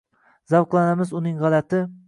[0.53, 1.87] zavqlanamiz uning gʼalati